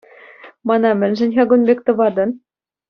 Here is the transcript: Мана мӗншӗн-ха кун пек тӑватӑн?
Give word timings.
Мана 0.67 0.89
мӗншӗн-ха 0.99 1.43
кун 1.49 1.61
пек 1.67 1.79
тӑватӑн? 1.85 2.29